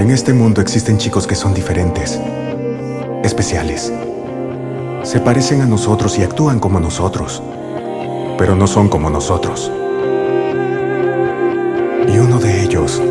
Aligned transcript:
En 0.00 0.10
este 0.10 0.32
mundo 0.32 0.62
existen 0.62 0.96
chicos 0.96 1.26
que 1.26 1.34
son 1.34 1.52
diferentes, 1.52 2.18
especiales. 3.22 3.92
Se 5.02 5.20
parecen 5.20 5.60
a 5.60 5.66
nosotros 5.66 6.18
y 6.18 6.22
actúan 6.22 6.58
como 6.58 6.80
nosotros, 6.80 7.42
pero 8.38 8.56
no 8.56 8.66
son 8.66 8.88
como 8.88 9.10
nosotros. 9.10 9.70
Y 12.08 12.16
uno 12.16 12.38
de 12.38 12.62
ellos 12.62 13.02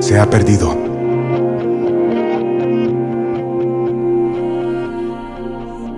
se 0.00 0.18
ha 0.18 0.28
perdido. 0.28 0.74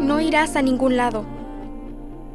No 0.00 0.20
irás 0.20 0.54
a 0.54 0.60
ningún 0.60 0.98
lado. 0.98 1.24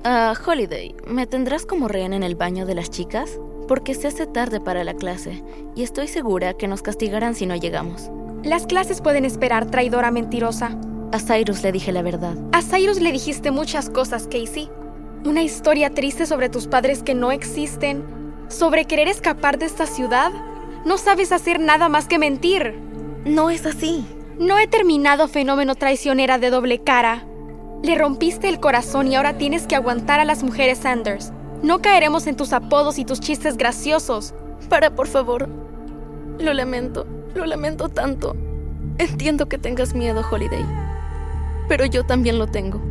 Ah, 0.04 0.34
Holiday, 0.44 0.96
¿me 1.06 1.28
tendrás 1.28 1.68
como 1.68 1.88
rehén 1.88 2.14
en 2.14 2.24
el 2.24 2.34
baño 2.34 2.66
de 2.66 2.74
las 2.74 2.90
chicas? 2.90 3.38
Porque 3.72 3.96
se 3.96 4.10
hace 4.10 4.28
tarde 4.28 4.60
para 4.60 4.84
la 4.84 4.94
clase 4.96 5.46
y 5.78 5.84
estoy 5.84 6.10
segura 6.10 6.56
que 6.56 6.68
nos 6.68 6.82
castigarán 6.82 7.36
si 7.36 7.46
no 7.46 7.56
llegamos. 7.56 8.12
Las 8.44 8.68
clases 8.68 9.00
pueden 9.00 9.24
esperar, 9.24 9.72
traidora 9.72 10.12
mentirosa. 10.12 10.78
A 11.14 11.20
Cyrus 11.20 11.64
le 11.64 11.72
dije 11.72 11.94
la 11.94 12.02
verdad. 12.02 12.36
A 12.52 12.62
Cyrus 12.62 13.00
le 13.00 13.14
dijiste 13.14 13.50
muchas 13.50 13.90
cosas, 13.90 14.28
Casey. 14.28 14.70
Una 15.24 15.42
historia 15.42 15.90
triste 15.90 16.26
sobre 16.26 16.50
tus 16.50 16.68
padres 16.68 17.02
que 17.02 17.14
no 17.14 17.32
existen. 17.32 18.04
Sobre 18.50 18.84
querer 18.84 19.08
escapar 19.08 19.58
de 19.58 19.68
esta 19.68 19.86
ciudad. 19.86 20.34
No 20.84 20.98
sabes 20.98 21.32
hacer 21.32 21.62
nada 21.62 21.88
más 21.88 22.10
que 22.10 22.20
mentir. 22.20 22.76
No 23.24 23.50
es 23.50 23.66
así. 23.66 24.06
No 24.38 24.60
he 24.60 24.68
terminado 24.68 25.30
fenómeno 25.30 25.76
traicionera 25.76 26.40
de 26.40 26.50
doble 26.50 26.80
cara. 26.80 27.26
Le 27.84 27.96
rompiste 27.96 28.50
el 28.50 28.60
corazón 28.60 29.08
y 29.08 29.16
ahora 29.16 29.38
tienes 29.38 29.66
que 29.66 29.78
aguantar 29.78 30.20
a 30.20 30.26
las 30.26 30.44
mujeres 30.44 30.80
Sanders. 30.80 31.32
No 31.64 31.80
caeremos 31.80 32.26
en 32.26 32.36
tus 32.36 32.54
apodos 32.54 32.98
y 32.98 33.06
tus 33.06 33.20
chistes 33.20 33.56
graciosos. 33.56 34.34
Para, 34.68 34.96
por 34.96 35.08
favor. 35.08 35.48
Lo 36.40 36.54
lamento, 36.54 37.06
lo 37.36 37.46
lamento 37.46 37.88
tanto. 37.90 38.36
Entiendo 38.98 39.48
que 39.48 39.58
tengas 39.58 39.94
miedo, 39.94 40.24
Holiday. 40.30 40.66
Pero 41.68 41.86
yo 41.86 42.04
también 42.04 42.40
lo 42.40 42.48
tengo. 42.48 42.82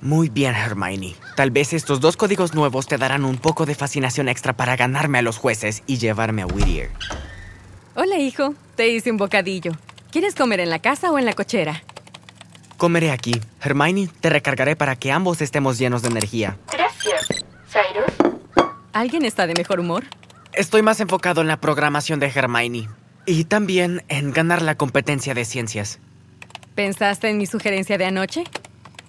Muy 0.00 0.28
bien, 0.28 0.54
Hermione. 0.54 1.14
Tal 1.36 1.50
vez 1.50 1.72
estos 1.72 2.00
dos 2.00 2.16
códigos 2.16 2.54
nuevos 2.54 2.86
te 2.86 2.98
darán 2.98 3.24
un 3.24 3.36
poco 3.36 3.66
de 3.66 3.74
fascinación 3.74 4.28
extra 4.28 4.56
para 4.56 4.74
ganarme 4.74 5.18
a 5.18 5.22
los 5.22 5.38
jueces 5.38 5.82
y 5.86 5.98
llevarme 5.98 6.42
a 6.42 6.46
Whittier. 6.46 6.90
Hola, 8.00 8.16
hijo. 8.16 8.54
Te 8.76 8.90
hice 8.90 9.10
un 9.10 9.16
bocadillo. 9.16 9.72
¿Quieres 10.12 10.36
comer 10.36 10.60
en 10.60 10.70
la 10.70 10.78
casa 10.78 11.10
o 11.10 11.18
en 11.18 11.24
la 11.24 11.32
cochera? 11.32 11.82
Comeré 12.76 13.10
aquí. 13.10 13.32
Hermione, 13.60 14.08
te 14.20 14.30
recargaré 14.30 14.76
para 14.76 14.94
que 14.94 15.10
ambos 15.10 15.40
estemos 15.40 15.78
llenos 15.78 16.02
de 16.02 16.10
energía. 16.10 16.56
Gracias, 16.72 17.26
Cyrus. 17.66 18.70
¿Alguien 18.92 19.24
está 19.24 19.48
de 19.48 19.54
mejor 19.54 19.80
humor? 19.80 20.04
Estoy 20.52 20.82
más 20.82 21.00
enfocado 21.00 21.40
en 21.40 21.48
la 21.48 21.60
programación 21.60 22.20
de 22.20 22.28
Hermione. 22.32 22.88
Y 23.26 23.46
también 23.46 24.04
en 24.06 24.30
ganar 24.30 24.62
la 24.62 24.76
competencia 24.76 25.34
de 25.34 25.44
ciencias. 25.44 25.98
¿Pensaste 26.76 27.28
en 27.28 27.36
mi 27.36 27.46
sugerencia 27.46 27.98
de 27.98 28.04
anoche? 28.04 28.44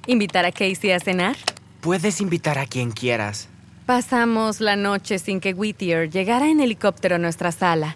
¿Invitar 0.07 0.45
a 0.45 0.51
Casey 0.51 0.93
a 0.93 0.99
cenar? 0.99 1.35
Puedes 1.81 2.21
invitar 2.21 2.57
a 2.57 2.65
quien 2.65 2.89
quieras. 2.89 3.49
Pasamos 3.85 4.59
la 4.59 4.75
noche 4.75 5.19
sin 5.19 5.41
que 5.41 5.53
Whittier 5.53 6.09
llegara 6.09 6.49
en 6.49 6.59
helicóptero 6.59 7.17
a 7.17 7.19
nuestra 7.19 7.51
sala. 7.51 7.95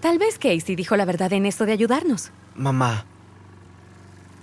Tal 0.00 0.18
vez 0.18 0.38
Casey 0.38 0.76
dijo 0.76 0.96
la 0.96 1.04
verdad 1.04 1.32
en 1.32 1.46
esto 1.46 1.66
de 1.66 1.72
ayudarnos. 1.72 2.30
Mamá, 2.54 3.04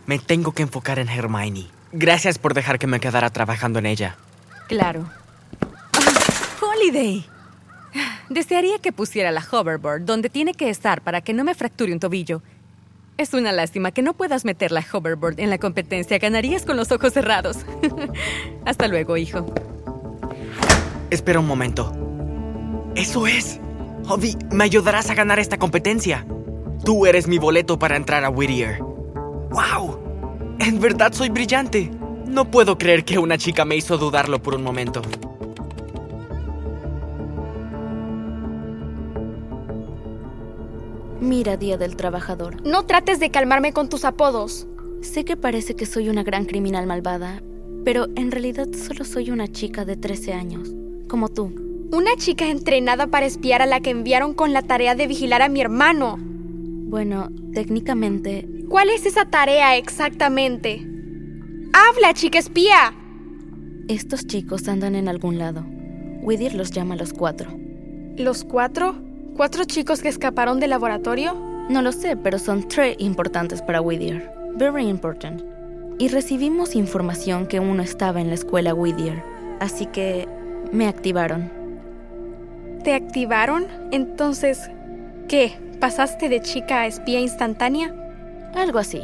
me 0.06 0.20
tengo 0.20 0.52
que 0.52 0.64
enfocar 0.64 1.00
en 1.00 1.10
Hermione. 1.10 1.68
Gracias 1.92 2.38
por 2.38 2.54
dejar 2.54 2.80
que 2.80 2.88
me 2.88 3.00
quedara 3.00 3.30
trabajando 3.32 3.80
en 3.80 3.88
ella. 3.88 4.18
Claro. 4.68 5.10
Ah, 5.94 6.62
¡Holiday! 6.62 7.26
Desearía 8.30 8.78
que 8.80 8.92
pusiera 8.92 9.32
la 9.32 9.44
hoverboard 9.50 10.04
donde 10.04 10.30
tiene 10.30 10.54
que 10.54 10.70
estar 10.70 11.02
para 11.02 11.22
que 11.22 11.34
no 11.34 11.44
me 11.44 11.56
fracture 11.56 11.94
un 11.94 12.00
tobillo. 12.00 12.42
Es 13.18 13.34
una 13.34 13.52
lástima 13.52 13.92
que 13.92 14.04
no 14.04 14.14
puedas 14.14 14.46
meter 14.46 14.72
la 14.72 14.86
hoverboard 14.92 15.40
en 15.40 15.50
la 15.50 15.58
competencia. 15.58 16.20
Ganarías 16.20 16.66
con 16.66 16.78
los 16.78 16.92
ojos 16.92 17.14
cerrados. 17.14 17.58
Hasta 18.66 18.88
luego, 18.88 19.18
hijo. 19.18 19.46
Espera 21.10 21.40
un 21.40 21.48
momento. 21.48 21.96
¡Eso 22.96 23.26
es! 23.26 23.60
Obi, 24.10 24.38
me 24.52 24.64
ayudarás 24.64 25.10
a 25.10 25.16
ganar 25.16 25.38
esta 25.38 25.58
competencia. 25.58 26.26
Tú 26.86 27.06
eres 27.06 27.28
mi 27.28 27.40
boleto 27.40 27.78
para 27.78 27.98
entrar 27.98 28.24
a 28.24 28.30
Whittier. 28.30 28.80
¡Wow! 28.80 30.00
En 30.60 30.80
verdad 30.80 31.12
soy 31.12 31.28
brillante. 31.28 31.92
No 32.26 32.50
puedo 32.50 32.78
creer 32.78 33.04
que 33.04 33.20
una 33.20 33.38
chica 33.38 33.66
me 33.66 33.76
hizo 33.76 33.98
dudarlo 33.98 34.42
por 34.42 34.56
un 34.56 34.64
momento. 34.64 35.02
Mira, 41.20 41.58
Día 41.58 41.78
del 41.78 41.98
Trabajador. 41.98 42.66
No 42.66 42.86
trates 42.86 43.20
de 43.20 43.30
calmarme 43.30 43.74
con 43.74 43.90
tus 43.90 44.06
apodos. 44.06 44.68
Sé 45.02 45.26
que 45.26 45.36
parece 45.36 45.76
que 45.76 45.86
soy 45.86 46.08
una 46.08 46.24
gran 46.24 46.46
criminal 46.46 46.88
malvada, 46.88 47.42
pero 47.84 48.08
en 48.16 48.32
realidad 48.32 48.68
solo 48.72 49.04
soy 49.04 49.32
una 49.32 49.50
chica 49.50 49.84
de 49.84 49.98
13 49.98 50.34
años, 50.34 50.70
como 51.10 51.28
tú. 51.28 51.77
Una 51.90 52.18
chica 52.18 52.50
entrenada 52.50 53.08
para 53.08 53.26
espiar 53.26 53.62
a 53.62 53.66
la 53.66 53.80
que 53.80 53.92
enviaron 53.92 54.34
con 54.34 54.52
la 54.52 54.62
tarea 54.62 54.94
de 54.94 55.08
vigilar 55.08 55.42
a 55.42 55.48
mi 55.48 55.62
hermano. 55.62 56.18
Bueno, 56.20 57.30
técnicamente... 57.54 58.46
¿Cuál 58.68 58.90
es 58.90 59.06
esa 59.06 59.24
tarea 59.24 59.78
exactamente? 59.78 60.86
¡Habla, 61.72 62.14
chica 62.14 62.40
espía! 62.40 62.94
Estos 63.88 64.28
chicos 64.28 64.68
andan 64.68 64.96
en 64.96 65.08
algún 65.08 65.38
lado. 65.38 65.66
Whittier 66.22 66.56
los 66.56 66.72
llama 66.72 66.96
a 66.96 66.98
los 66.98 67.14
cuatro. 67.14 67.50
¿Los 68.18 68.44
cuatro? 68.44 68.96
¿Cuatro 69.38 69.64
chicos 69.64 70.02
que 70.02 70.10
escaparon 70.10 70.60
del 70.60 70.72
laboratorio? 70.72 71.36
No 71.70 71.82
lo 71.82 71.94
sé, 71.94 72.18
pero 72.18 72.38
son 72.38 72.68
tres 72.68 72.98
importantes 73.00 73.62
para 73.62 73.80
Whittier. 73.80 74.30
Very 74.58 74.90
important. 74.90 75.42
Y 76.00 76.10
recibimos 76.10 76.76
información 76.76 77.48
que 77.48 77.62
uno 77.62 77.82
estaba 77.82 78.20
en 78.20 78.28
la 78.28 78.34
escuela 78.34 78.74
Whittier. 78.74 79.24
Así 79.62 79.86
que 79.86 80.28
me 80.74 80.88
activaron. 80.88 81.57
¿Te 82.88 82.94
activaron? 82.94 83.68
Entonces, 83.92 84.72
¿qué? 85.28 85.60
¿Pasaste 85.82 86.30
de 86.30 86.40
chica 86.40 86.80
a 86.80 86.88
espía 86.88 87.20
instantánea? 87.20 87.94
Algo 88.56 88.80
así. 88.80 89.02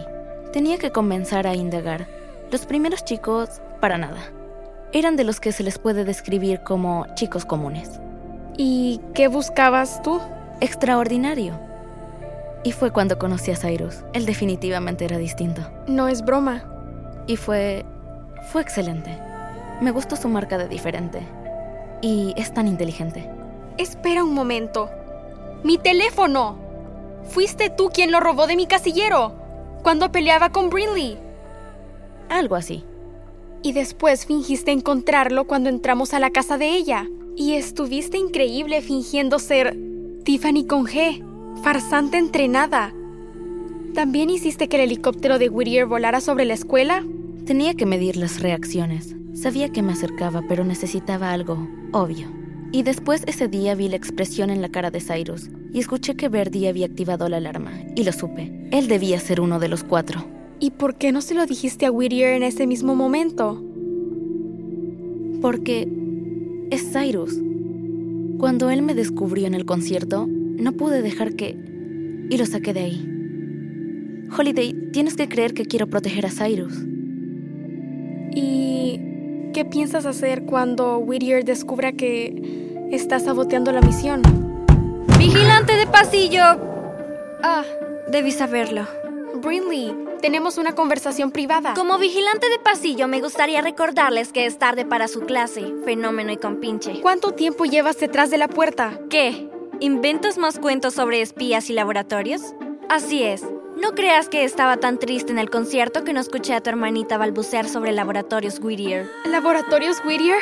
Tenía 0.54 0.78
que 0.78 0.92
comenzar 0.92 1.48
a 1.48 1.54
indagar. 1.54 2.08
Los 2.50 2.66
primeros 2.66 3.04
chicos, 3.04 3.62
para 3.82 3.98
nada. 3.98 4.22
Eran 4.94 5.18
de 5.18 5.26
los 5.26 5.42
que 5.42 5.52
se 5.52 5.64
les 5.64 5.80
puede 5.80 6.06
describir 6.06 6.62
como 6.62 7.08
chicos 7.16 7.44
comunes. 7.44 8.00
¿Y 8.56 9.02
qué 9.14 9.28
buscabas 9.28 10.02
tú? 10.02 10.22
Extraordinario. 10.62 11.60
Y 12.64 12.72
fue 12.72 12.92
cuando 12.92 13.20
conocí 13.20 13.52
a 13.52 13.58
Cyrus. 13.58 14.06
Él 14.14 14.26
definitivamente 14.26 15.04
era 15.04 15.18
distinto. 15.18 15.62
No 15.88 16.08
es 16.08 16.24
broma. 16.24 16.64
Y 17.28 17.36
fue... 17.36 17.84
fue 18.50 18.62
excelente. 18.62 19.20
Me 19.82 19.92
gustó 19.92 20.16
su 20.16 20.30
marca 20.30 20.58
de 20.58 20.70
diferente. 20.70 21.20
Y 22.02 22.34
es 22.38 22.54
tan 22.54 22.70
inteligente. 22.70 23.43
Espera 23.78 24.24
un 24.24 24.34
momento. 24.34 24.90
¡Mi 25.64 25.78
teléfono! 25.78 26.58
Fuiste 27.30 27.70
tú 27.70 27.90
quien 27.94 28.12
lo 28.12 28.20
robó 28.20 28.48
de 28.48 28.56
mi 28.56 28.68
casillero. 28.68 29.34
Cuando 29.82 30.12
peleaba 30.12 30.50
con 30.50 30.70
Brinley. 30.70 31.18
Algo 32.30 32.56
así. 32.56 32.84
Y 33.62 33.74
después 33.74 34.26
fingiste 34.26 34.72
encontrarlo 34.72 35.46
cuando 35.46 35.70
entramos 35.70 36.14
a 36.14 36.20
la 36.20 36.32
casa 36.32 36.58
de 36.58 36.70
ella. 36.70 37.08
Y 37.36 37.54
estuviste 37.54 38.18
increíble 38.18 38.82
fingiendo 38.82 39.40
ser 39.40 39.76
Tiffany 40.24 40.66
con 40.68 40.86
G, 40.86 41.24
farsante 41.64 42.18
entrenada. 42.18 42.94
¿También 43.94 44.30
hiciste 44.30 44.68
que 44.68 44.78
el 44.78 44.84
helicóptero 44.84 45.40
de 45.40 45.50
Whittier 45.50 45.86
volara 45.86 46.22
sobre 46.22 46.46
la 46.46 46.54
escuela? 46.54 47.04
Tenía 47.46 47.74
que 47.74 47.86
medir 47.86 48.18
las 48.18 48.42
reacciones. 48.42 49.16
Sabía 49.34 49.70
que 49.70 49.82
me 49.82 49.94
acercaba, 49.94 50.44
pero 50.48 50.64
necesitaba 50.64 51.32
algo 51.32 51.68
obvio. 51.92 52.43
Y 52.74 52.82
después 52.82 53.24
ese 53.28 53.48
día 53.48 53.76
vi 53.76 53.88
la 53.88 53.98
expresión 53.98 54.50
en 54.50 54.60
la 54.60 54.68
cara 54.68 54.90
de 54.90 55.00
Cyrus 55.00 55.48
y 55.72 55.80
escuché 55.80 56.16
que 56.16 56.28
Verdi 56.28 56.66
había 56.66 56.88
activado 56.88 57.30
la 57.30 57.38
alarma, 57.38 57.72
y 57.96 58.04
lo 58.04 58.12
supe. 58.12 58.68
Él 58.72 58.88
debía 58.88 59.20
ser 59.20 59.42
uno 59.42 59.60
de 59.60 59.68
los 59.68 59.84
cuatro. 59.84 60.26
¿Y 60.60 60.72
por 60.72 60.96
qué 60.96 61.12
no 61.12 61.22
se 61.22 61.36
lo 61.36 61.46
dijiste 61.46 61.86
a 61.86 61.92
Whittier 61.92 62.34
en 62.34 62.42
ese 62.42 62.66
mismo 62.66 62.96
momento? 62.96 63.64
Porque 65.40 65.88
es 66.72 66.92
Cyrus. 66.92 67.40
Cuando 68.40 68.72
él 68.72 68.82
me 68.82 68.96
descubrió 68.96 69.46
en 69.46 69.54
el 69.54 69.66
concierto, 69.66 70.26
no 70.28 70.72
pude 70.72 71.04
dejar 71.04 71.36
que... 71.36 71.56
y 72.32 72.38
lo 72.38 72.46
saqué 72.48 72.74
de 72.74 72.80
ahí. 72.80 73.10
Holiday, 74.36 74.74
tienes 74.92 75.16
que 75.16 75.30
creer 75.30 75.54
que 75.54 75.68
quiero 75.68 75.92
proteger 75.92 76.26
a 76.26 76.32
Cyrus. 76.32 76.74
¿Y 78.36 79.13
qué 79.54 79.64
piensas 79.64 80.06
hacer 80.06 80.44
cuando 80.44 80.98
Whittier 80.98 81.46
descubra 81.46 81.94
que 81.94 82.88
estás 82.92 83.24
saboteando 83.24 83.72
la 83.72 83.82
misión? 83.82 84.22
¡Vigilante 85.18 85.78
de 85.78 85.88
pasillo! 85.88 86.44
Ah, 87.44 87.64
debí 88.10 88.32
saberlo. 88.32 88.86
Brinley, 89.36 89.96
Tenemos 90.22 90.58
una 90.58 90.74
conversación 90.74 91.32
privada. 91.32 91.74
Como 91.74 91.98
vigilante 91.98 92.50
de 92.50 92.58
pasillo, 92.58 93.10
me 93.10 93.20
gustaría 93.20 93.62
recordarles 93.62 94.32
que 94.32 94.46
es 94.46 94.58
tarde 94.58 94.86
para 94.86 95.10
su 95.10 95.22
clase, 95.22 95.74
fenómeno 95.84 96.32
y 96.32 96.38
compinche. 96.38 97.02
¿Cuánto 97.02 97.32
tiempo 97.32 97.66
llevas 97.66 98.00
detrás 98.00 98.30
de 98.30 98.38
la 98.38 98.48
puerta? 98.48 99.00
¿Qué? 99.10 99.50
¿Inventas 99.82 100.38
más 100.38 100.60
cuentos 100.60 100.94
sobre 100.94 101.22
espías 101.22 101.70
y 101.70 101.74
laboratorios? 101.74 102.42
Así 102.90 103.24
es. 103.24 103.44
No 103.84 103.92
creas 103.96 104.30
que 104.30 104.46
estaba 104.46 104.78
tan 104.78 104.98
triste 104.98 105.32
en 105.34 105.40
el 105.40 105.50
concierto 105.50 106.06
que 106.06 106.14
no 106.14 106.22
escuché 106.22 106.54
a 106.54 106.62
tu 106.62 106.70
hermanita 106.70 107.18
balbucear 107.18 107.68
sobre 107.68 107.92
laboratorios 107.92 108.60
Whittier. 108.60 109.10
¿Laboratorios 109.26 109.98
Whittier? 110.06 110.38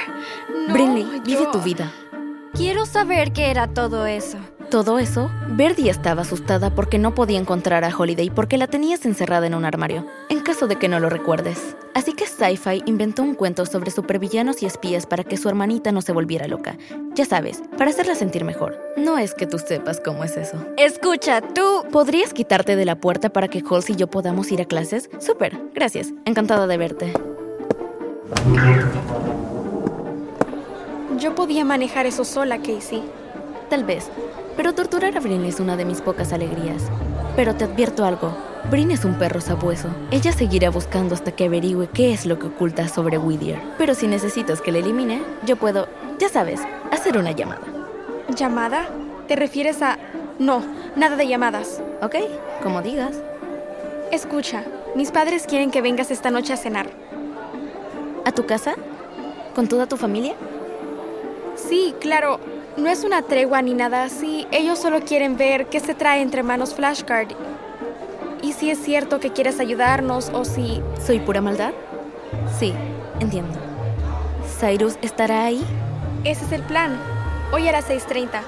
No, 0.68 0.74
Brinley, 0.74 1.04
yo- 1.04 1.22
vive 1.24 1.48
tu 1.52 1.60
vida. 1.60 1.92
Quiero 2.54 2.86
saber 2.86 3.34
qué 3.34 3.50
era 3.50 3.66
todo 3.68 4.06
eso. 4.06 4.38
Todo 4.72 5.00
eso, 5.00 5.30
Verdi 5.50 5.90
estaba 5.90 6.22
asustada 6.22 6.74
porque 6.74 6.98
no 6.98 7.14
podía 7.14 7.38
encontrar 7.38 7.84
a 7.84 7.94
Holiday 7.94 8.30
porque 8.30 8.58
la 8.58 8.68
tenías 8.68 9.06
encerrada 9.06 9.46
en 9.46 9.54
un 9.54 9.66
armario, 9.66 10.08
en 10.30 10.40
caso 10.40 10.66
de 10.66 10.78
que 10.78 10.88
no 10.88 11.02
lo 11.02 11.10
recuerdes. 11.10 11.76
Así 11.94 12.14
que 12.14 12.26
Sci-Fi 12.26 12.84
inventó 12.86 13.22
un 13.22 13.36
cuento 13.36 13.66
sobre 13.66 13.92
supervillanos 13.92 14.64
y 14.64 14.66
espías 14.68 15.06
para 15.06 15.26
que 15.26 15.36
su 15.36 15.50
hermanita 15.50 15.92
no 15.92 16.02
se 16.02 16.14
volviera 16.14 16.48
loca. 16.48 16.78
Ya 17.16 17.26
sabes, 17.26 17.62
para 17.78 17.90
hacerla 17.90 18.16
sentir 18.16 18.46
mejor. 18.46 18.80
No 18.96 19.18
es 19.18 19.34
que 19.34 19.46
tú 19.46 19.60
sepas 19.60 20.00
cómo 20.00 20.24
es 20.24 20.38
eso. 20.38 20.56
Escucha, 20.78 21.42
tú... 21.42 21.84
¿Podrías 21.92 22.34
quitarte 22.34 22.78
de 22.78 22.86
la 22.86 22.96
puerta 22.96 23.28
para 23.28 23.50
que 23.50 23.62
Halsey 23.70 23.96
y 23.96 23.98
yo 23.98 24.08
podamos 24.08 24.54
ir 24.54 24.62
a 24.62 24.66
clases? 24.66 25.10
Súper, 25.20 25.60
gracias. 25.76 26.14
Encantada 26.24 26.66
de 26.66 26.78
verte. 26.78 27.14
Yo 31.20 31.36
podía 31.36 31.66
manejar 31.66 32.06
eso 32.06 32.24
sola, 32.24 32.60
Casey. 32.60 33.04
Tal 33.72 33.86
vez, 33.86 34.10
pero 34.58 34.74
torturar 34.74 35.16
a 35.16 35.22
Brin 35.22 35.46
es 35.46 35.62
una 35.62 35.78
de 35.78 35.86
mis 35.86 36.02
pocas 36.02 36.34
alegrías. 36.34 36.84
Pero 37.38 37.56
te 37.56 37.64
advierto 37.64 38.04
algo, 38.04 38.36
Brin 38.70 38.92
es 38.92 39.06
un 39.06 39.18
perro 39.18 39.40
sabueso. 39.40 39.88
Ella 40.12 40.34
seguirá 40.34 40.70
buscando 40.70 41.16
hasta 41.16 41.32
que 41.32 41.46
averigüe 41.46 41.88
qué 41.88 42.12
es 42.12 42.26
lo 42.26 42.38
que 42.38 42.48
oculta 42.48 42.90
sobre 42.90 43.18
Whittier. 43.18 43.62
Pero 43.78 43.96
si 43.96 44.08
necesitas 44.08 44.60
que 44.60 44.74
la 44.74 44.80
elimine, 44.80 45.22
yo 45.46 45.56
puedo, 45.56 45.88
ya 46.20 46.28
sabes, 46.28 46.60
hacer 46.92 47.18
una 47.18 47.32
llamada. 47.32 47.62
¿Llamada? 48.36 48.90
¿Te 49.30 49.38
refieres 49.38 49.82
a...? 49.82 49.98
No, 50.38 50.62
nada 50.98 51.16
de 51.16 51.30
llamadas. 51.30 51.82
¿Ok? 52.02 52.16
Como 52.62 52.82
digas. 52.82 53.22
Escucha, 54.12 54.66
mis 54.98 55.12
padres 55.12 55.46
quieren 55.48 55.72
que 55.72 55.82
vengas 55.82 56.12
esta 56.12 56.30
noche 56.30 56.52
a 56.52 56.58
cenar. 56.58 56.90
¿A 58.26 58.34
tu 58.34 58.46
casa? 58.46 58.76
¿Con 59.56 59.70
toda 59.70 59.88
tu 59.88 59.96
familia? 59.96 60.36
Sí, 61.56 61.96
claro. 62.02 62.51
No 62.78 62.90
es 62.90 63.04
una 63.04 63.22
tregua 63.22 63.62
ni 63.62 63.74
nada 63.74 64.04
así. 64.04 64.48
Ellos 64.52 64.80
solo 64.80 65.02
quieren 65.02 65.36
ver 65.36 65.68
qué 65.68 65.80
se 65.80 65.94
trae 65.94 66.22
entre 66.22 66.42
manos 66.42 66.74
Flashcard. 66.74 67.28
Y 68.42 68.54
si 68.54 68.72
es 68.72 68.80
cierto 68.80 69.20
que 69.20 69.32
quieres 69.32 69.60
ayudarnos 69.60 70.30
o 70.30 70.46
si... 70.46 70.82
¿Soy 71.06 71.20
pura 71.20 71.42
maldad? 71.42 71.74
Sí, 72.58 72.74
entiendo. 73.20 73.60
¿Cyrus 74.60 74.98
estará 75.02 75.44
ahí? 75.46 75.64
Ese 76.24 76.46
es 76.46 76.52
el 76.54 76.64
plan. 76.64 76.98
Hoy 77.52 77.68
a 77.68 77.74
las 77.74 77.90
6.30. 77.90 78.42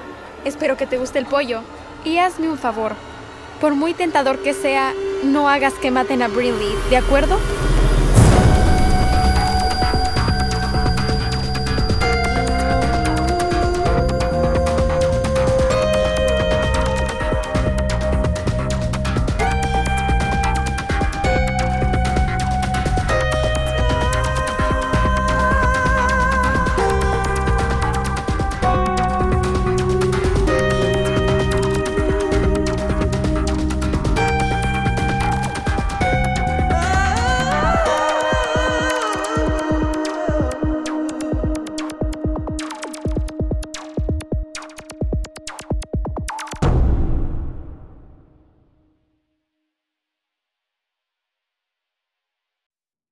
Espero 0.45 0.77
que 0.77 0.87
te 0.87 0.97
guste 0.97 1.19
el 1.19 1.25
pollo. 1.25 1.61
Y 2.05 2.17
hazme 2.17 2.49
un 2.49 2.57
favor. 2.57 2.93
Por 3.59 3.75
muy 3.75 3.93
tentador 3.93 4.41
que 4.41 4.53
sea, 4.53 4.93
no 5.23 5.49
hagas 5.49 5.73
que 5.73 5.91
maten 5.91 6.21
a 6.21 6.27
Brinley, 6.27 6.73
¿de 6.89 6.97
acuerdo? 6.97 7.37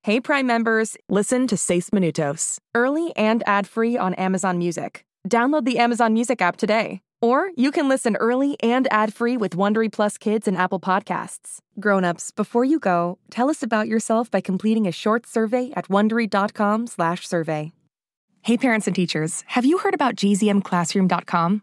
Hey 0.04 0.18
Prime 0.18 0.48
members, 0.48 0.96
listen 1.08 1.46
to 1.46 1.56
Seis 1.56 1.90
Minutos, 1.90 2.58
early 2.74 3.14
and 3.14 3.44
ad-free 3.46 3.96
on 3.96 4.14
Amazon 4.14 4.58
Music. 4.58 5.04
Download 5.30 5.64
the 5.64 5.78
Amazon 5.78 6.12
Music 6.12 6.42
app 6.42 6.56
today. 6.56 6.98
Or 7.20 7.52
you 7.56 7.70
can 7.70 7.88
listen 7.88 8.16
early 8.16 8.56
and 8.64 8.92
ad-free 8.92 9.36
with 9.36 9.56
Wondery 9.56 9.92
Plus 9.92 10.18
Kids 10.18 10.48
and 10.48 10.56
Apple 10.56 10.80
Podcasts. 10.80 11.60
Grown-ups, 11.78 12.32
before 12.32 12.64
you 12.64 12.80
go, 12.80 13.18
tell 13.30 13.48
us 13.48 13.62
about 13.62 13.86
yourself 13.86 14.28
by 14.28 14.40
completing 14.40 14.88
a 14.88 14.92
short 14.92 15.24
survey 15.24 15.70
at 15.76 15.86
wondery.com/survey. 15.86 17.72
Hey 18.42 18.56
parents 18.56 18.88
and 18.88 18.96
teachers, 18.96 19.44
have 19.46 19.64
you 19.64 19.78
heard 19.78 19.94
about 19.94 20.16
gzmclassroom.com? 20.16 21.62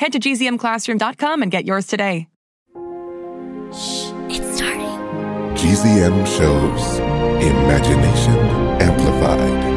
Head 0.00 0.12
to 0.12 0.18
gzmclassroom.com 0.18 1.42
and 1.42 1.50
get 1.52 1.66
yours 1.66 1.86
today. 1.86 2.26
It's 4.30 4.56
starting. 4.56 4.86
GZM 5.60 6.26
shows 6.26 6.98
Imagination 7.44 8.34
Amplified. 8.80 9.69